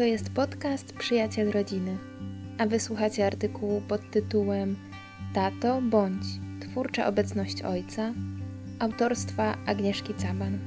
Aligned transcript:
To 0.00 0.04
jest 0.04 0.30
podcast 0.30 0.92
Przyjaciel 0.92 1.50
Rodziny, 1.50 1.98
a 2.58 2.66
wysłuchacie 2.66 3.26
artykułu 3.26 3.82
pod 3.88 4.10
tytułem 4.10 4.76
Tato 5.34 5.82
bądź 5.82 6.22
twórcza 6.60 7.06
obecność 7.06 7.62
ojca 7.62 8.14
autorstwa 8.78 9.58
Agnieszki 9.66 10.14
Caban. 10.14 10.58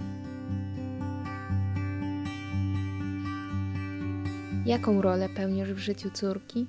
Jaką 4.66 5.02
rolę 5.02 5.30
pełnisz 5.30 5.74
w 5.74 5.78
życiu 5.78 6.10
córki? 6.12 6.68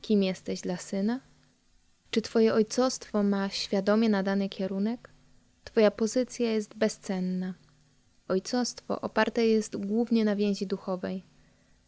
Kim 0.00 0.22
jesteś 0.22 0.60
dla 0.60 0.76
syna? 0.76 1.20
Czy 2.10 2.22
Twoje 2.22 2.54
ojcostwo 2.54 3.22
ma 3.22 3.48
świadomie 3.48 4.08
nadany 4.08 4.48
kierunek? 4.48 5.10
Twoja 5.64 5.90
pozycja 5.90 6.52
jest 6.52 6.74
bezcenna. 6.74 7.54
Ojcostwo 8.28 9.00
oparte 9.00 9.46
jest 9.46 9.76
głównie 9.76 10.24
na 10.24 10.36
więzi 10.36 10.66
duchowej. 10.66 11.35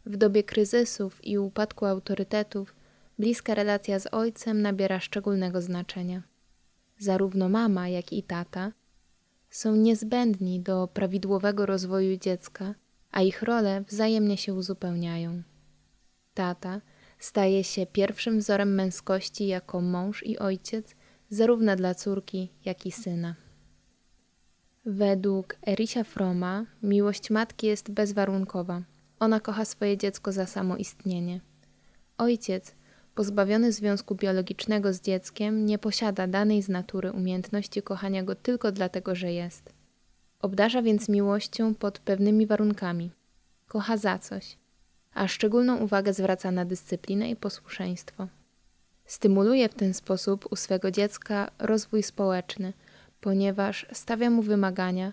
W 0.08 0.16
dobie 0.16 0.42
kryzysów 0.42 1.24
i 1.24 1.38
upadku 1.38 1.86
autorytetów 1.86 2.74
bliska 3.18 3.54
relacja 3.54 3.98
z 3.98 4.06
ojcem 4.14 4.62
nabiera 4.62 5.00
szczególnego 5.00 5.62
znaczenia. 5.62 6.22
Zarówno 6.98 7.48
mama, 7.48 7.88
jak 7.88 8.12
i 8.12 8.22
tata 8.22 8.72
są 9.50 9.76
niezbędni 9.76 10.60
do 10.60 10.88
prawidłowego 10.94 11.66
rozwoju 11.66 12.16
dziecka, 12.16 12.74
a 13.10 13.22
ich 13.22 13.42
role 13.42 13.84
wzajemnie 13.88 14.36
się 14.36 14.54
uzupełniają. 14.54 15.42
Tata 16.34 16.80
staje 17.18 17.64
się 17.64 17.86
pierwszym 17.86 18.38
wzorem 18.38 18.74
męskości 18.74 19.46
jako 19.46 19.80
mąż 19.80 20.22
i 20.22 20.38
ojciec, 20.38 20.95
zarówno 21.30 21.76
dla 21.76 21.95
córki, 21.95 22.50
jak 22.64 22.86
i 22.86 22.92
syna. 22.92 23.34
Według 24.84 25.56
Erisia 25.66 26.04
Froma 26.04 26.66
miłość 26.82 27.30
matki 27.30 27.66
jest 27.66 27.90
bezwarunkowa. 27.90 28.82
Ona 29.20 29.40
kocha 29.40 29.65
swoje 29.65 29.96
dziecko 29.96 30.32
za 30.32 30.46
samo 30.46 30.76
istnienie. 30.76 31.40
Ojciec, 32.18 32.74
pozbawiony 33.15 33.73
związku 33.73 34.15
biologicznego 34.15 34.93
z 34.93 35.01
dzieckiem, 35.01 35.66
nie 35.66 35.79
posiada 35.79 36.26
danej 36.26 36.62
z 36.62 36.68
natury 36.68 37.12
umiejętności 37.12 37.82
kochania 37.82 38.23
go 38.23 38.34
tylko 38.34 38.73
dlatego, 38.73 39.15
że 39.15 39.32
jest. 39.32 39.73
Obdarza 40.40 40.82
więc 40.82 41.09
miłością 41.09 41.74
pod 41.74 41.98
pewnymi 41.98 42.46
warunkami. 42.46 43.10
Kocha 43.68 43.96
za 43.96 44.18
coś, 44.18 44.56
a 45.15 45.28
szczególną 45.28 45.76
uwagę 45.76 46.12
zwraca 46.12 46.50
na 46.50 46.65
dyscyplinę 46.65 47.30
i 47.30 47.37
posłuszeństwo. 47.37 48.28
Stymuluje 49.04 49.68
w 49.68 49.74
ten 49.74 49.95
sposób 49.95 50.52
u 50.52 50.56
swego 50.56 50.90
dziecka 50.90 51.50
rozwój 51.59 52.02
społeczny, 52.02 52.73
ponieważ 53.21 53.87
stawia 53.93 54.30
mu 54.30 54.43
wymagania, 54.43 55.12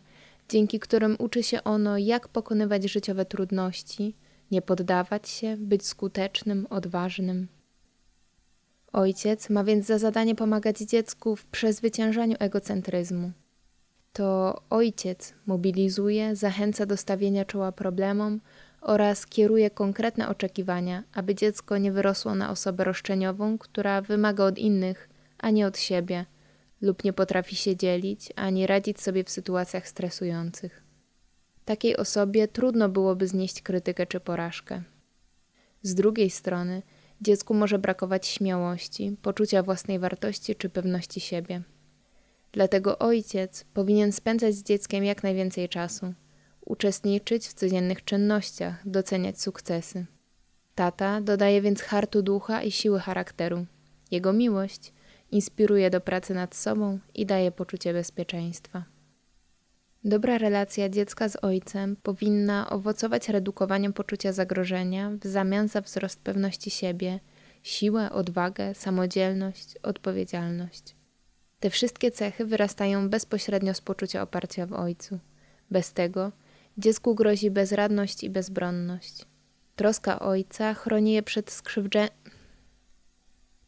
dzięki 0.49 0.79
którym 0.79 1.15
uczy 1.19 1.43
się 1.43 1.63
ono, 1.63 1.97
jak 1.97 2.27
pokonywać 2.27 2.83
życiowe 2.83 3.25
trudności, 3.25 4.15
nie 4.51 4.61
poddawać 4.61 5.29
się, 5.29 5.57
być 5.57 5.85
skutecznym, 5.85 6.67
odważnym. 6.69 7.47
Ojciec 8.93 9.49
ma 9.49 9.63
więc 9.63 9.85
za 9.85 9.97
zadanie 9.97 10.35
pomagać 10.35 10.77
dziecku 10.77 11.35
w 11.35 11.45
przezwyciężaniu 11.45 12.35
egocentryzmu. 12.39 13.31
To 14.13 14.61
ojciec 14.69 15.33
mobilizuje, 15.45 16.35
zachęca 16.35 16.85
do 16.85 16.97
stawienia 16.97 17.45
czoła 17.45 17.71
problemom 17.71 18.41
oraz 18.81 19.25
kieruje 19.25 19.69
konkretne 19.69 20.29
oczekiwania, 20.29 21.03
aby 21.13 21.35
dziecko 21.35 21.77
nie 21.77 21.91
wyrosło 21.91 22.35
na 22.35 22.51
osobę 22.51 22.83
roszczeniową, 22.83 23.57
która 23.57 24.01
wymaga 24.01 24.43
od 24.43 24.57
innych, 24.57 25.09
a 25.37 25.49
nie 25.49 25.67
od 25.67 25.77
siebie, 25.77 26.25
lub 26.81 27.03
nie 27.03 27.13
potrafi 27.13 27.55
się 27.55 27.75
dzielić, 27.75 28.29
ani 28.35 28.67
radzić 28.67 29.01
sobie 29.01 29.23
w 29.23 29.29
sytuacjach 29.29 29.87
stresujących. 29.87 30.83
Takiej 31.65 31.97
osobie 31.97 32.47
trudno 32.47 32.89
byłoby 32.89 33.27
znieść 33.27 33.61
krytykę 33.61 34.05
czy 34.05 34.19
porażkę. 34.19 34.83
Z 35.81 35.95
drugiej 35.95 36.29
strony, 36.29 36.81
dziecku 37.21 37.53
może 37.53 37.79
brakować 37.79 38.27
śmiałości, 38.27 39.17
poczucia 39.21 39.63
własnej 39.63 39.99
wartości 39.99 40.55
czy 40.55 40.69
pewności 40.69 41.19
siebie. 41.19 41.61
Dlatego 42.51 42.99
ojciec 42.99 43.65
powinien 43.73 44.11
spędzać 44.11 44.55
z 44.55 44.63
dzieckiem 44.63 45.03
jak 45.03 45.23
najwięcej 45.23 45.69
czasu, 45.69 46.13
uczestniczyć 46.61 47.47
w 47.47 47.53
codziennych 47.53 48.03
czynnościach, 48.03 48.89
doceniać 48.89 49.41
sukcesy. 49.41 50.05
Tata 50.75 51.21
dodaje 51.21 51.61
więc 51.61 51.81
hartu 51.81 52.21
ducha 52.21 52.63
i 52.63 52.71
siły 52.71 52.99
charakteru. 52.99 53.65
Jego 54.11 54.33
miłość 54.33 54.93
inspiruje 55.35 55.89
do 55.89 56.01
pracy 56.01 56.33
nad 56.33 56.55
sobą 56.55 56.99
i 57.13 57.25
daje 57.25 57.51
poczucie 57.51 57.93
bezpieczeństwa. 57.93 58.83
Dobra 60.03 60.37
relacja 60.37 60.89
dziecka 60.89 61.29
z 61.29 61.35
ojcem 61.41 61.95
powinna 61.95 62.69
owocować 62.69 63.29
redukowaniem 63.29 63.93
poczucia 63.93 64.31
zagrożenia 64.31 65.11
w 65.21 65.27
zamian 65.27 65.67
za 65.67 65.81
wzrost 65.81 66.21
pewności 66.21 66.71
siebie, 66.71 67.19
siłę, 67.63 68.11
odwagę, 68.11 68.75
samodzielność, 68.75 69.77
odpowiedzialność. 69.83 70.95
Te 71.59 71.69
wszystkie 71.69 72.11
cechy 72.11 72.45
wyrastają 72.45 73.09
bezpośrednio 73.09 73.73
z 73.73 73.81
poczucia 73.81 74.21
oparcia 74.21 74.65
w 74.65 74.73
ojcu. 74.73 75.19
Bez 75.71 75.93
tego 75.93 76.31
dziecku 76.77 77.15
grozi 77.15 77.51
bezradność 77.51 78.23
i 78.23 78.29
bezbronność. 78.29 79.25
Troska 79.75 80.19
ojca 80.19 80.73
chroni 80.73 81.13
je 81.13 81.23
przed 81.23 81.51
skrzywdzeniem. 81.51 82.09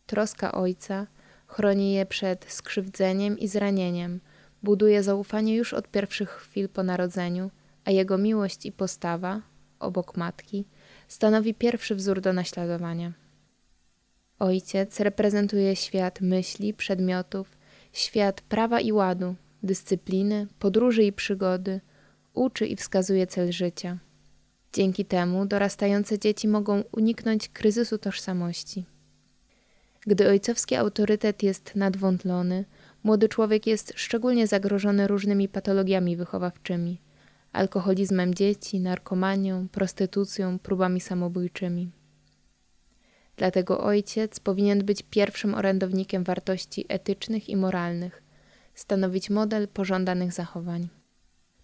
Troska 0.05 0.51
ojca 0.51 1.07
chroni 1.47 1.94
je 1.94 2.06
przed 2.06 2.46
skrzywdzeniem 2.52 3.40
i 3.40 3.47
zranieniem, 3.47 4.19
buduje 4.63 5.03
zaufanie 5.03 5.56
już 5.56 5.74
od 5.74 5.88
pierwszych 5.88 6.30
chwil 6.30 6.69
po 6.69 6.84
narodzeniu, 6.84 7.52
a 7.85 7.91
jego 7.91 8.18
miłość 8.18 8.66
i 8.66 8.72
postawa, 8.72 9.41
obok 9.80 10.18
matki, 10.18 10.66
stanowi 11.08 11.53
pierwszy 11.53 11.96
wzór 11.96 12.22
do 12.22 12.34
naśladowania. 12.34 13.13
Ojciec 14.40 15.00
reprezentuje 15.00 15.75
świat 15.75 16.22
myśli, 16.22 16.74
przedmiotów, 16.74 17.58
świat 17.94 18.41
prawa 18.41 18.79
i 18.79 18.91
ładu, 18.91 19.35
dyscypliny, 19.64 20.47
podróży 20.59 21.03
i 21.03 21.14
przygody, 21.14 21.81
uczy 22.34 22.68
i 22.68 22.75
wskazuje 22.75 23.28
cel 23.28 23.52
życia. 23.52 23.97
Dzięki 24.74 25.06
temu 25.06 25.46
dorastające 25.46 26.19
dzieci 26.19 26.47
mogą 26.47 26.84
uniknąć 26.91 27.50
kryzysu 27.50 27.97
tożsamości. 27.97 28.85
Gdy 30.07 30.29
ojcowski 30.29 30.75
autorytet 30.75 31.44
jest 31.44 31.75
nadwątlony, 31.75 32.66
młody 33.03 33.29
człowiek 33.29 33.68
jest 33.68 33.94
szczególnie 33.95 34.47
zagrożony 34.47 35.07
różnymi 35.07 35.50
patologiami 35.50 36.18
wychowawczymi 36.18 37.01
alkoholizmem 37.57 38.34
dzieci, 38.34 38.79
narkomanią, 38.79 39.67
prostytucją, 39.67 40.59
próbami 40.59 41.01
samobójczymi. 41.01 41.91
Dlatego 43.38 43.84
ojciec 43.84 44.40
powinien 44.40 44.85
być 44.85 45.03
pierwszym 45.03 45.56
orędownikiem 45.56 46.23
wartości 46.23 46.85
etycznych 46.90 47.50
i 47.50 47.56
moralnych, 47.56 48.23
stanowić 48.75 49.29
model 49.29 49.67
pożądanych 49.67 50.34
zachowań. 50.34 50.90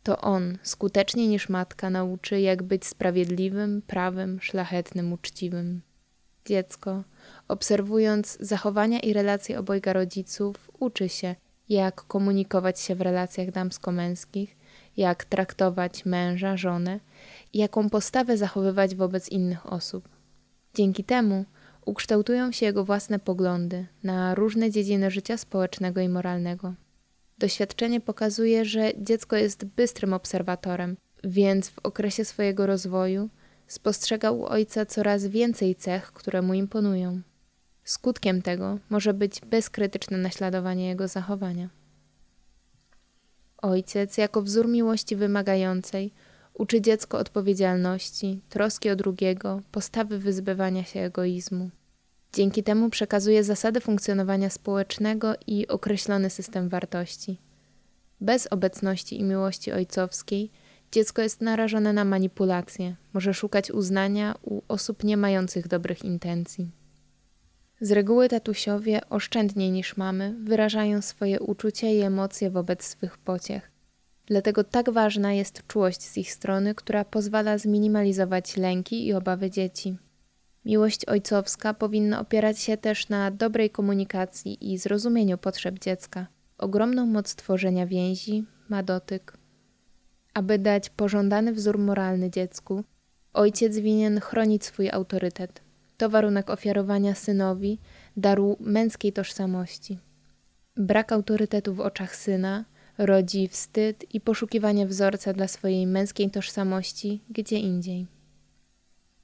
To 0.03 0.21
on, 0.21 0.57
skuteczniej 0.63 1.27
niż 1.27 1.49
matka, 1.49 1.89
nauczy, 1.89 2.41
jak 2.41 2.63
być 2.63 2.85
sprawiedliwym, 2.85 3.81
prawym, 3.81 4.39
szlachetnym, 4.41 5.13
uczciwym. 5.13 5.81
Dziecko, 6.45 7.03
obserwując 7.47 8.37
zachowania 8.39 8.99
i 8.99 9.13
relacje 9.13 9.59
obojga 9.59 9.93
rodziców, 9.93 10.71
uczy 10.79 11.09
się, 11.09 11.35
jak 11.69 11.95
komunikować 11.95 12.79
się 12.79 12.95
w 12.95 13.01
relacjach 13.01 13.51
damsko-męskich, 13.51 14.57
jak 14.97 15.25
traktować 15.25 16.05
męża, 16.05 16.57
żonę, 16.57 16.99
jaką 17.53 17.89
postawę 17.89 18.37
zachowywać 18.37 18.95
wobec 18.95 19.29
innych 19.29 19.73
osób. 19.73 20.09
Dzięki 20.73 21.03
temu 21.03 21.45
ukształtują 21.85 22.51
się 22.51 22.65
jego 22.65 22.85
własne 22.85 23.19
poglądy 23.19 23.85
na 24.03 24.35
różne 24.35 24.71
dziedziny 24.71 25.11
życia 25.11 25.37
społecznego 25.37 26.01
i 26.01 26.09
moralnego. 26.09 26.73
Doświadczenie 27.37 28.01
pokazuje, 28.01 28.65
że 28.65 28.91
dziecko 28.97 29.35
jest 29.35 29.65
bystrym 29.65 30.13
obserwatorem, 30.13 30.97
więc 31.23 31.69
w 31.69 31.79
okresie 31.79 32.25
swojego 32.25 32.65
rozwoju 32.65 33.29
spostrzega 33.73 34.31
u 34.31 34.45
ojca 34.45 34.85
coraz 34.85 35.25
więcej 35.25 35.75
cech, 35.75 36.11
które 36.11 36.41
mu 36.41 36.53
imponują. 36.53 37.21
Skutkiem 37.83 38.41
tego 38.41 38.77
może 38.89 39.13
być 39.13 39.41
bezkrytyczne 39.41 40.17
naśladowanie 40.17 40.87
jego 40.87 41.07
zachowania. 41.07 41.69
Ojciec, 43.57 44.17
jako 44.17 44.41
wzór 44.41 44.67
miłości 44.67 45.15
wymagającej, 45.15 46.11
uczy 46.53 46.81
dziecko 46.81 47.17
odpowiedzialności, 47.17 48.41
troski 48.49 48.89
o 48.89 48.95
drugiego, 48.95 49.61
postawy 49.71 50.19
wyzbywania 50.19 50.83
się 50.83 50.99
egoizmu. 50.99 51.69
Dzięki 52.33 52.63
temu 52.63 52.89
przekazuje 52.89 53.43
zasady 53.43 53.79
funkcjonowania 53.79 54.49
społecznego 54.49 55.33
i 55.47 55.67
określony 55.67 56.29
system 56.29 56.69
wartości. 56.69 57.37
Bez 58.21 58.47
obecności 58.47 59.19
i 59.19 59.23
miłości 59.23 59.71
ojcowskiej 59.71 60.51
dziecko 60.93 61.21
jest 61.21 61.41
narażone 61.41 61.93
na 61.93 62.05
manipulacje, 62.05 62.95
może 63.13 63.33
szukać 63.33 63.71
uznania 63.71 64.35
u 64.41 64.61
osób 64.67 65.03
nie 65.03 65.17
mających 65.17 65.67
dobrych 65.67 66.03
intencji. 66.03 66.71
Z 67.81 67.91
reguły 67.91 68.29
tatusiowie 68.29 69.09
oszczędniej 69.09 69.71
niż 69.71 69.97
mamy 69.97 70.35
wyrażają 70.43 71.01
swoje 71.01 71.39
uczucia 71.39 71.87
i 71.87 71.99
emocje 72.01 72.49
wobec 72.49 72.83
swych 72.83 73.17
pociech. 73.17 73.71
Dlatego 74.25 74.63
tak 74.63 74.89
ważna 74.89 75.33
jest 75.33 75.67
czułość 75.67 76.01
z 76.01 76.17
ich 76.17 76.31
strony, 76.31 76.75
która 76.75 77.05
pozwala 77.05 77.57
zminimalizować 77.57 78.57
lęki 78.57 79.07
i 79.07 79.13
obawy 79.13 79.51
dzieci. 79.51 79.97
Miłość 80.65 81.05
ojcowska 81.05 81.73
powinna 81.73 82.19
opierać 82.19 82.59
się 82.59 82.77
też 82.77 83.09
na 83.09 83.31
dobrej 83.31 83.69
komunikacji 83.69 84.73
i 84.73 84.77
zrozumieniu 84.77 85.37
potrzeb 85.37 85.79
dziecka. 85.79 86.27
Ogromną 86.57 87.05
moc 87.05 87.35
tworzenia 87.35 87.87
więzi 87.87 88.45
ma 88.69 88.83
dotyk. 88.83 89.42
Aby 90.33 90.59
dać 90.59 90.89
pożądany 90.89 91.53
wzór 91.53 91.79
moralny 91.79 92.29
dziecku, 92.29 92.83
ojciec 93.33 93.77
winien 93.77 94.19
chronić 94.19 94.65
swój 94.65 94.91
autorytet. 94.91 95.61
To 95.97 96.09
warunek 96.09 96.49
ofiarowania 96.49 97.15
synowi 97.15 97.79
daru 98.17 98.57
męskiej 98.59 99.13
tożsamości. 99.13 99.99
Brak 100.77 101.11
autorytetu 101.11 101.73
w 101.73 101.79
oczach 101.79 102.15
syna 102.15 102.65
rodzi 102.97 103.47
wstyd 103.47 104.05
i 104.13 104.21
poszukiwanie 104.21 104.87
wzorca 104.87 105.33
dla 105.33 105.47
swojej 105.47 105.87
męskiej 105.87 106.31
tożsamości 106.31 107.21
gdzie 107.29 107.59
indziej. 107.59 108.07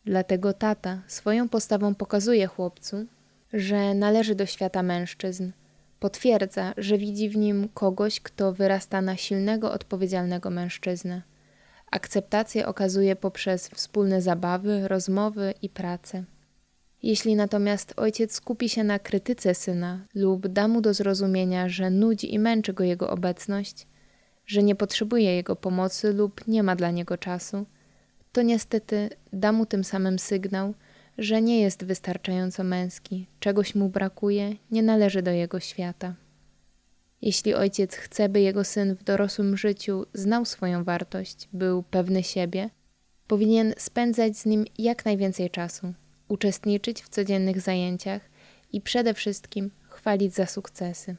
Dlatego 0.05 0.53
tata 0.53 1.01
swoją 1.07 1.49
postawą 1.49 1.95
pokazuje 1.95 2.47
chłopcu, 2.47 3.05
że 3.53 3.93
należy 3.93 4.35
do 4.35 4.45
świata 4.45 4.83
mężczyzn. 4.83 5.51
Potwierdza, 5.99 6.73
że 6.77 6.97
widzi 6.97 7.29
w 7.29 7.37
nim 7.37 7.69
kogoś, 7.73 8.19
kto 8.19 8.53
wyrasta 8.53 9.01
na 9.01 9.17
silnego, 9.17 9.71
odpowiedzialnego 9.71 10.49
mężczyznę. 10.49 11.21
Akceptację 11.91 12.67
okazuje 12.67 13.15
poprzez 13.15 13.69
wspólne 13.69 14.21
zabawy, 14.21 14.87
rozmowy 14.87 15.53
i 15.61 15.69
pracę. 15.69 16.23
Jeśli 17.03 17.35
natomiast 17.35 17.93
ojciec 17.97 18.33
skupi 18.33 18.69
się 18.69 18.83
na 18.83 18.99
krytyce 18.99 19.55
syna 19.55 20.05
lub 20.15 20.47
da 20.47 20.67
mu 20.67 20.81
do 20.81 20.93
zrozumienia, 20.93 21.69
że 21.69 21.89
nudzi 21.89 22.33
i 22.33 22.39
męczy 22.39 22.73
go 22.73 22.83
jego 22.83 23.09
obecność, 23.09 23.87
że 24.45 24.63
nie 24.63 24.75
potrzebuje 24.75 25.35
jego 25.35 25.55
pomocy 25.55 26.13
lub 26.13 26.47
nie 26.47 26.63
ma 26.63 26.75
dla 26.75 26.91
niego 26.91 27.17
czasu, 27.17 27.65
to 28.31 28.41
niestety 28.41 29.09
da 29.33 29.51
mu 29.51 29.65
tym 29.65 29.83
samym 29.83 30.19
sygnał, 30.19 30.73
że 31.19 31.41
nie 31.41 31.61
jest 31.61 31.83
wystarczająco 31.83 32.63
męski, 32.63 33.27
czegoś 33.39 33.75
mu 33.75 33.89
brakuje, 33.89 34.55
nie 34.71 34.83
należy 34.83 35.21
do 35.21 35.31
jego 35.31 35.59
świata. 35.59 36.15
Jeśli 37.21 37.53
ojciec 37.53 37.95
chce, 37.95 38.29
by 38.29 38.41
jego 38.41 38.63
syn 38.63 38.95
w 38.95 39.03
dorosłym 39.03 39.57
życiu 39.57 40.05
znał 40.13 40.45
swoją 40.45 40.83
wartość, 40.83 41.49
był 41.53 41.83
pewny 41.83 42.23
siebie, 42.23 42.69
powinien 43.27 43.73
spędzać 43.77 44.37
z 44.37 44.45
nim 44.45 44.65
jak 44.77 45.05
najwięcej 45.05 45.49
czasu, 45.49 45.93
uczestniczyć 46.27 47.01
w 47.01 47.09
codziennych 47.09 47.61
zajęciach 47.61 48.29
i 48.71 48.81
przede 48.81 49.13
wszystkim 49.13 49.71
chwalić 49.89 50.33
za 50.33 50.45
sukcesy. 50.45 51.15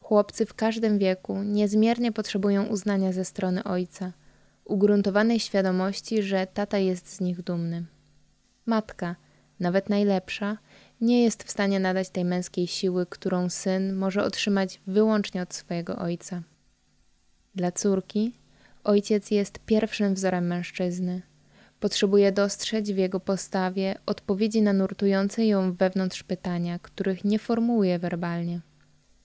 Chłopcy 0.00 0.46
w 0.46 0.54
każdym 0.54 0.98
wieku 0.98 1.42
niezmiernie 1.42 2.12
potrzebują 2.12 2.66
uznania 2.66 3.12
ze 3.12 3.24
strony 3.24 3.64
ojca, 3.64 4.12
ugruntowanej 4.64 5.40
świadomości, 5.40 6.22
że 6.22 6.46
tata 6.46 6.78
jest 6.78 7.08
z 7.08 7.20
nich 7.20 7.42
dumny. 7.42 7.84
Matka, 8.68 9.16
nawet 9.60 9.88
najlepsza, 9.88 10.58
nie 11.00 11.22
jest 11.22 11.42
w 11.42 11.50
stanie 11.50 11.80
nadać 11.80 12.10
tej 12.10 12.24
męskiej 12.24 12.66
siły, 12.66 13.06
którą 13.06 13.48
syn 13.48 13.94
może 13.94 14.24
otrzymać 14.24 14.80
wyłącznie 14.86 15.42
od 15.42 15.54
swojego 15.54 15.96
ojca. 15.96 16.42
Dla 17.54 17.72
córki 17.72 18.32
ojciec 18.84 19.30
jest 19.30 19.58
pierwszym 19.58 20.14
wzorem 20.14 20.46
mężczyzny. 20.46 21.22
Potrzebuje 21.80 22.32
dostrzec 22.32 22.90
w 22.90 22.96
jego 22.96 23.20
postawie 23.20 23.98
odpowiedzi 24.06 24.62
na 24.62 24.72
nurtujące 24.72 25.46
ją 25.46 25.72
wewnątrz 25.72 26.22
pytania, 26.22 26.78
których 26.78 27.24
nie 27.24 27.38
formułuje 27.38 27.98
werbalnie. 27.98 28.60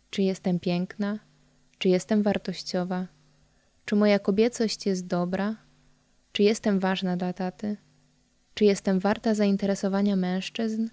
Czy 0.09 0.21
jestem 0.21 0.59
piękna? 0.59 1.19
Czy 1.77 1.89
jestem 1.89 2.23
wartościowa? 2.23 3.07
Czy 3.85 3.95
moja 3.95 4.19
kobiecość 4.19 4.85
jest 4.85 5.07
dobra? 5.07 5.55
Czy 6.31 6.43
jestem 6.43 6.79
ważna 6.79 7.17
dla 7.17 7.33
taty? 7.33 7.77
Czy 8.53 8.65
jestem 8.65 8.99
warta 8.99 9.33
zainteresowania 9.33 10.15
mężczyzn? 10.15 10.89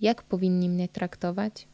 Jak 0.00 0.22
powinni 0.22 0.68
mnie 0.68 0.88
traktować? 0.88 1.68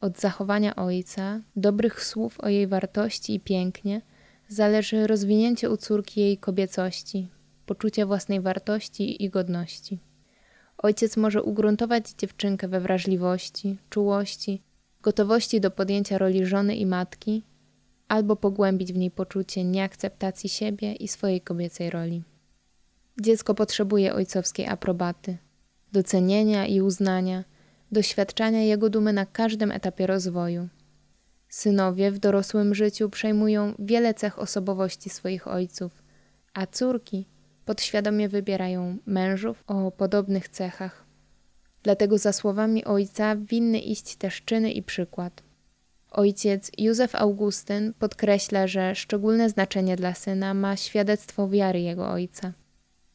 Od 0.00 0.18
zachowania 0.18 0.76
ojca, 0.76 1.40
dobrych 1.56 2.04
słów 2.04 2.40
o 2.40 2.48
jej 2.48 2.66
wartości 2.66 3.34
i 3.34 3.40
pięknie, 3.40 4.02
zależy 4.48 5.06
rozwinięcie 5.06 5.70
u 5.70 5.76
córki 5.76 6.20
jej 6.20 6.38
kobiecości, 6.38 7.28
poczucie 7.66 8.06
własnej 8.06 8.40
wartości 8.40 9.24
i 9.24 9.30
godności. 9.30 9.98
Ojciec 10.78 11.16
może 11.16 11.42
ugruntować 11.42 12.10
dziewczynkę 12.10 12.68
we 12.68 12.80
wrażliwości, 12.80 13.78
czułości, 13.90 14.62
gotowości 15.02 15.60
do 15.60 15.70
podjęcia 15.70 16.18
roli 16.18 16.46
żony 16.46 16.76
i 16.76 16.86
matki, 16.86 17.44
albo 18.08 18.36
pogłębić 18.36 18.92
w 18.92 18.96
niej 18.96 19.10
poczucie 19.10 19.64
nieakceptacji 19.64 20.48
siebie 20.48 20.92
i 20.92 21.08
swojej 21.08 21.40
kobiecej 21.40 21.90
roli. 21.90 22.22
Dziecko 23.20 23.54
potrzebuje 23.54 24.14
ojcowskiej 24.14 24.66
aprobaty, 24.66 25.36
docenienia 25.92 26.66
i 26.66 26.80
uznania, 26.80 27.44
doświadczania 27.92 28.62
jego 28.62 28.90
dumy 28.90 29.12
na 29.12 29.26
każdym 29.26 29.72
etapie 29.72 30.06
rozwoju. 30.06 30.68
Synowie 31.48 32.10
w 32.10 32.18
dorosłym 32.18 32.74
życiu 32.74 33.10
przejmują 33.10 33.74
wiele 33.78 34.14
cech 34.14 34.38
osobowości 34.38 35.10
swoich 35.10 35.48
ojców, 35.48 36.02
a 36.54 36.66
córki 36.66 37.26
podświadomie 37.64 38.28
wybierają 38.28 38.96
mężów 39.06 39.64
o 39.66 39.90
podobnych 39.90 40.48
cechach. 40.48 41.04
Dlatego 41.82 42.18
za 42.18 42.32
słowami 42.32 42.84
ojca 42.84 43.36
winny 43.36 43.78
iść 43.78 44.16
też 44.16 44.42
czyny 44.44 44.72
i 44.72 44.82
przykład. 44.82 45.42
Ojciec 46.10 46.70
Józef 46.78 47.14
Augustyn 47.14 47.92
podkreśla, 47.98 48.66
że 48.66 48.94
szczególne 48.94 49.50
znaczenie 49.50 49.96
dla 49.96 50.14
syna 50.14 50.54
ma 50.54 50.76
świadectwo 50.76 51.48
wiary 51.48 51.80
jego 51.80 52.10
ojca. 52.10 52.52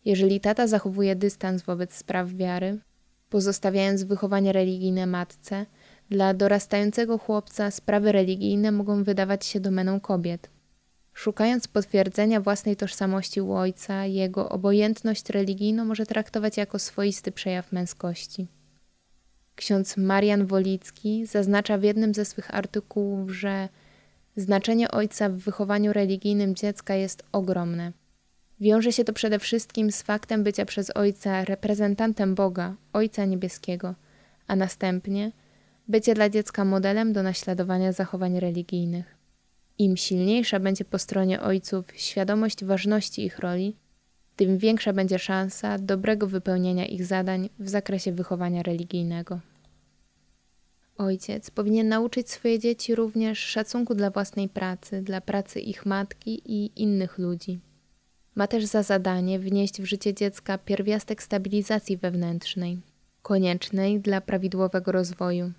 Jeżeli 0.05 0.39
tata 0.39 0.67
zachowuje 0.67 1.15
dystans 1.15 1.61
wobec 1.61 1.93
spraw 1.93 2.29
wiary, 2.29 2.79
pozostawiając 3.29 4.03
wychowanie 4.03 4.53
religijne 4.53 5.05
matce, 5.05 5.65
dla 6.09 6.33
dorastającego 6.33 7.17
chłopca 7.17 7.71
sprawy 7.71 8.11
religijne 8.11 8.71
mogą 8.71 9.03
wydawać 9.03 9.45
się 9.45 9.59
domeną 9.59 9.99
kobiet. 9.99 10.49
Szukając 11.13 11.67
potwierdzenia 11.67 12.41
własnej 12.41 12.75
tożsamości 12.75 13.41
u 13.41 13.53
ojca, 13.53 14.05
jego 14.05 14.49
obojętność 14.49 15.29
religijną 15.29 15.85
może 15.85 16.05
traktować 16.05 16.57
jako 16.57 16.79
swoisty 16.79 17.31
przejaw 17.31 17.71
męskości. 17.71 18.47
Ksiądz 19.55 19.97
Marian 19.97 20.45
Wolicki 20.45 21.25
zaznacza 21.25 21.77
w 21.77 21.83
jednym 21.83 22.13
ze 22.13 22.25
swych 22.25 22.55
artykułów, 22.55 23.31
że 23.31 23.69
znaczenie 24.35 24.91
ojca 24.91 25.29
w 25.29 25.33
wychowaniu 25.33 25.93
religijnym 25.93 26.55
dziecka 26.55 26.95
jest 26.95 27.23
ogromne. 27.31 27.91
Wiąże 28.59 28.91
się 28.91 29.03
to 29.03 29.13
przede 29.13 29.39
wszystkim 29.39 29.91
z 29.91 30.01
faktem 30.01 30.43
bycia 30.43 30.65
przez 30.65 30.89
ojca 30.95 31.45
reprezentantem 31.45 32.35
Boga, 32.35 32.75
Ojca 32.93 33.25
Niebieskiego, 33.25 33.95
a 34.47 34.55
następnie 34.55 35.31
bycie 35.87 36.13
dla 36.13 36.29
dziecka 36.29 36.65
modelem 36.65 37.13
do 37.13 37.23
naśladowania 37.23 37.91
zachowań 37.91 38.39
religijnych. 38.39 39.15
Im 39.77 39.97
silniejsza 39.97 40.59
będzie 40.59 40.85
po 40.85 40.99
stronie 40.99 41.41
ojców 41.41 41.85
świadomość 41.95 42.65
ważności 42.65 43.25
ich 43.25 43.39
roli, 43.39 43.75
tym 44.35 44.57
większa 44.57 44.93
będzie 44.93 45.19
szansa 45.19 45.77
dobrego 45.77 46.27
wypełnienia 46.27 46.85
ich 46.85 47.05
zadań 47.05 47.49
w 47.59 47.69
zakresie 47.69 48.11
wychowania 48.11 48.63
religijnego. 48.63 49.39
Ojciec 50.97 51.51
powinien 51.51 51.87
nauczyć 51.87 52.31
swoje 52.31 52.59
dzieci 52.59 52.95
również 52.95 53.39
szacunku 53.39 53.95
dla 53.95 54.09
własnej 54.09 54.49
pracy, 54.49 55.01
dla 55.01 55.21
pracy 55.21 55.59
ich 55.59 55.85
matki 55.85 56.41
i 56.45 56.81
innych 56.81 57.17
ludzi. 57.17 57.59
Ma 58.35 58.47
też 58.47 58.65
za 58.65 58.83
zadanie 58.83 59.39
wnieść 59.39 59.81
w 59.81 59.85
życie 59.85 60.13
dziecka 60.13 60.57
pierwiastek 60.57 61.23
stabilizacji 61.23 61.97
wewnętrznej, 61.97 62.79
koniecznej 63.21 63.99
dla 63.99 64.21
prawidłowego 64.21 64.91
rozwoju. 64.91 65.51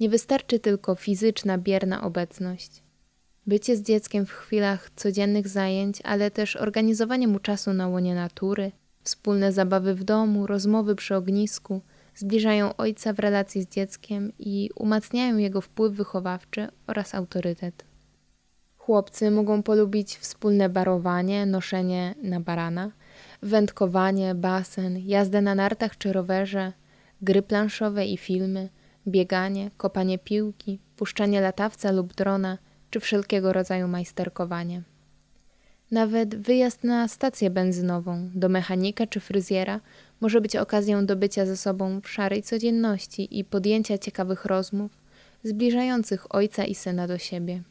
Nie 0.00 0.08
wystarczy 0.08 0.58
tylko 0.58 0.94
fizyczna, 0.94 1.58
bierna 1.58 2.02
obecność. 2.02 2.82
Bycie 3.46 3.76
z 3.76 3.82
dzieckiem 3.82 4.26
w 4.26 4.32
chwilach 4.32 4.90
codziennych 4.96 5.48
zajęć, 5.48 6.02
ale 6.04 6.30
też 6.30 6.56
organizowanie 6.56 7.28
mu 7.28 7.38
czasu 7.38 7.72
na 7.72 7.88
łonie 7.88 8.14
natury, 8.14 8.72
wspólne 9.02 9.52
zabawy 9.52 9.94
w 9.94 10.04
domu, 10.04 10.46
rozmowy 10.46 10.94
przy 10.94 11.16
ognisku 11.16 11.80
zbliżają 12.14 12.76
ojca 12.76 13.12
w 13.12 13.18
relacji 13.18 13.62
z 13.62 13.68
dzieckiem 13.68 14.32
i 14.38 14.70
umacniają 14.74 15.36
jego 15.36 15.60
wpływ 15.60 15.92
wychowawczy 15.92 16.68
oraz 16.86 17.14
autorytet. 17.14 17.84
Chłopcy 18.86 19.30
mogą 19.30 19.62
polubić 19.62 20.16
wspólne 20.16 20.68
barowanie, 20.68 21.46
noszenie 21.46 22.14
na 22.22 22.40
barana, 22.40 22.90
wędkowanie, 23.42 24.34
basen, 24.34 24.98
jazdę 24.98 25.42
na 25.42 25.54
nartach 25.54 25.98
czy 25.98 26.12
rowerze, 26.12 26.72
gry 27.22 27.42
planszowe 27.42 28.06
i 28.06 28.16
filmy, 28.16 28.68
bieganie, 29.08 29.70
kopanie 29.76 30.18
piłki, 30.18 30.78
puszczanie 30.96 31.40
latawca 31.40 31.92
lub 31.92 32.14
drona 32.14 32.58
czy 32.90 33.00
wszelkiego 33.00 33.52
rodzaju 33.52 33.88
majsterkowanie. 33.88 34.82
Nawet 35.90 36.34
wyjazd 36.34 36.84
na 36.84 37.08
stację 37.08 37.50
benzynową, 37.50 38.30
do 38.34 38.48
mechanika 38.48 39.06
czy 39.06 39.20
fryzjera 39.20 39.80
może 40.20 40.40
być 40.40 40.56
okazją 40.56 41.06
do 41.06 41.16
bycia 41.16 41.46
ze 41.46 41.56
sobą 41.56 42.00
w 42.00 42.08
szarej 42.08 42.42
codzienności 42.42 43.38
i 43.38 43.44
podjęcia 43.44 43.98
ciekawych 43.98 44.44
rozmów, 44.44 44.90
zbliżających 45.44 46.34
ojca 46.34 46.64
i 46.64 46.74
syna 46.74 47.06
do 47.06 47.18
siebie. 47.18 47.62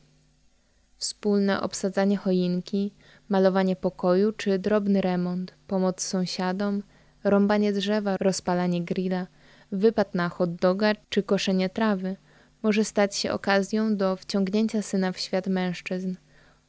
Wspólne 1.25 1.61
obsadzanie 1.61 2.17
choinki, 2.17 2.91
malowanie 3.29 3.75
pokoju 3.75 4.31
czy 4.31 4.59
drobny 4.59 5.01
remont, 5.01 5.53
pomoc 5.67 6.01
sąsiadom, 6.01 6.83
rąbanie 7.23 7.73
drzewa, 7.73 8.17
rozpalanie 8.17 8.83
grilla, 8.83 9.27
wypad 9.71 10.15
na 10.15 10.29
hot 10.29 10.55
doga 10.55 10.93
czy 11.09 11.23
koszenie 11.23 11.69
trawy 11.69 12.15
może 12.63 12.83
stać 12.83 13.15
się 13.15 13.31
okazją 13.31 13.97
do 13.97 14.15
wciągnięcia 14.15 14.81
syna 14.81 15.11
w 15.11 15.19
świat 15.19 15.47
mężczyzn, 15.47 16.15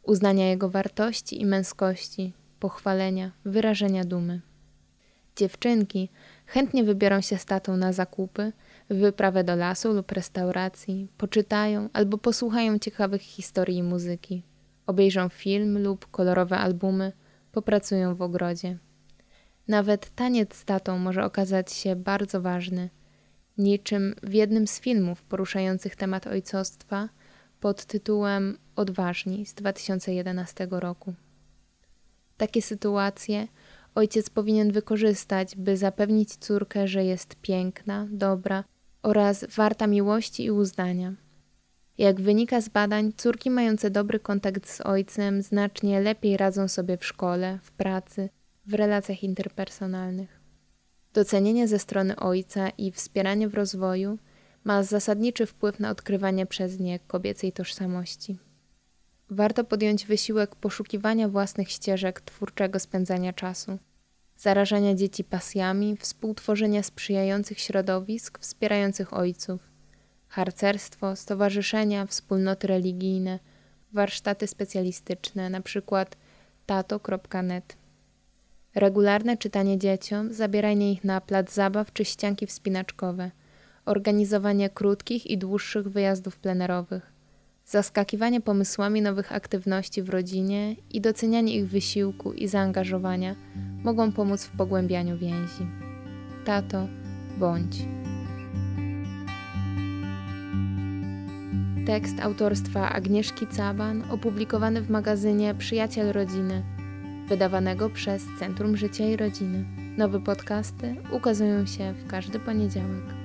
uznania 0.03 0.49
jego 0.49 0.71
wartości 0.71 1.41
i 1.41 1.47
męskości, 1.47 2.33
pochwalenia, 2.61 3.31
wyrażenia 3.45 4.05
dumy. 4.05 4.41
Dziewczynki 5.37 6.09
chętnie 6.47 6.85
wybiorą 6.85 7.21
się 7.21 7.39
z 7.39 7.45
tatą 7.45 7.77
na 7.77 7.93
zakupy, 7.93 8.53
wyprawę 8.89 9.45
do 9.45 9.57
lasu 9.57 9.93
lub 9.93 10.13
restauracji, 10.13 11.09
poczytają 11.19 11.89
albo 11.93 12.19
posłuchają 12.19 12.79
ciekawych 12.79 13.23
historii 13.23 13.77
i 13.77 13.83
muzyki, 13.83 14.43
obejrzą 14.87 15.29
film 15.29 15.83
lub 15.83 16.11
kolorowe 16.11 16.59
albumy, 16.59 17.13
popracują 17.53 18.15
w 18.15 18.23
ogrodzie. 18.23 18.79
Nawet 19.69 20.11
taniec 20.15 20.57
z 20.57 20.65
tatą 20.65 20.99
może 20.99 21.25
okazać 21.25 21.73
się 21.73 21.97
bardzo 21.97 22.41
ważny, 22.41 22.91
niczym 23.59 24.15
w 24.23 24.33
jednym 24.33 24.67
z 24.67 24.81
filmów 24.81 25.25
poruszających 25.25 25.97
temat 25.97 26.27
ojcostwa 26.27 27.09
pod 27.61 27.85
tytułem 27.85 28.59
Odważni 28.77 29.47
z 29.47 29.55
2011 29.55 30.69
roku. 30.71 31.15
Takie 32.37 32.63
sytuacje 32.63 33.49
ojciec 33.97 34.31
powinien 34.31 34.73
wykorzystać, 34.73 35.57
by 35.57 35.77
zapewnić 35.77 36.37
córkę, 36.37 36.89
że 36.89 37.05
jest 37.05 37.37
piękna, 37.37 38.07
dobra 38.11 38.65
oraz 39.03 39.47
warta 39.57 39.87
miłości 39.87 40.45
i 40.45 40.51
uznania. 40.51 41.15
Jak 41.99 42.21
wynika 42.21 42.61
z 42.61 42.69
badań, 42.69 43.13
córki 43.17 43.51
mające 43.51 43.91
dobry 43.91 44.21
kontakt 44.21 44.69
z 44.69 44.81
ojcem 44.81 45.43
znacznie 45.43 46.01
lepiej 46.01 46.37
radzą 46.37 46.69
sobie 46.69 46.97
w 46.97 47.05
szkole, 47.05 47.59
w 47.63 47.73
pracy, 47.73 48.29
w 48.67 48.75
relacjach 48.75 49.23
interpersonalnych. 49.23 50.41
Docenienie 51.15 51.69
ze 51.69 51.79
strony 51.79 52.17
ojca 52.17 52.69
i 52.69 52.93
wspieranie 52.93 53.49
w 53.49 53.55
rozwoju 53.55 54.19
ma 54.65 54.83
zasadniczy 54.83 55.47
wpływ 55.47 55.81
na 55.81 55.91
odkrywanie 55.91 56.47
przez 56.47 56.79
nie 56.79 56.99
kobiecej 56.99 57.53
tożsamości. 57.53 58.39
Warto 59.31 59.65
podjąć 59.65 60.07
wysiłek 60.07 60.57
poszukiwania 60.57 61.29
własnych 61.29 61.71
ścieżek 61.71 62.21
twórczego 62.21 62.79
spędzania 62.79 63.33
czasu, 63.33 63.79
zarażania 64.37 64.95
dzieci 64.95 65.25
pasjami, 65.25 65.97
współtworzenia 65.97 66.83
sprzyjających 66.83 67.61
środowisk 67.61 68.39
wspierających 68.39 69.15
ojców, 69.15 69.61
harcerstwo, 70.29 71.17
stowarzyszenia, 71.17 72.07
wspólnoty 72.07 72.67
religijne, 72.67 73.39
warsztaty 73.93 74.47
specjalistyczne, 74.47 75.47
np. 75.47 76.07
tato.net. 76.67 77.77
Regularne 78.75 79.37
czytanie 79.37 79.79
dzieciom, 79.79 80.33
zabieranie 80.33 80.93
ich 80.93 81.05
na 81.05 81.21
plac 81.21 81.55
zabaw 81.55 81.93
czy 81.93 82.05
ścianki 82.05 82.47
wspinaczkowe, 82.47 83.31
organizowanie 83.85 84.71
krótkich 84.71 85.27
i 85.27 85.39
dłuższych 85.39 85.89
wyjazdów 85.89 86.39
plenerowych, 86.39 87.16
zaskakiwanie 87.67 88.41
pomysłami 88.41 89.03
nowych 89.03 89.33
aktywności 89.33 90.03
w 90.03 90.09
rodzinie 90.09 90.77
i 90.91 91.01
docenianie 91.01 91.57
ich 91.57 91.69
wysiłku 91.69 92.33
i 92.33 92.49
zaangażowania 92.49 93.35
mogą 93.85 94.13
pomóc 94.13 94.45
w 94.45 94.57
pogłębianiu 94.57 95.19
więzi. 95.19 95.67
Tato, 96.45 96.89
bądź. 97.39 97.77
Tekst 101.87 102.21
autorstwa 102.21 102.93
Agnieszki 102.93 103.47
Caban 103.47 104.05
opublikowany 104.11 104.83
w 104.83 104.91
magazynie 104.91 105.55
Przyjaciel 105.55 106.13
Rodziny, 106.13 106.63
wydawanego 107.29 107.91
przez 107.91 108.25
Centrum 108.39 108.77
Życia 108.77 109.05
i 109.05 109.17
Rodziny. 109.17 109.65
Nowe 109.97 110.21
podcasty 110.21 110.97
ukazują 111.13 111.67
się 111.67 111.93
w 111.93 112.07
każdy 112.07 112.39
poniedziałek. 112.39 113.16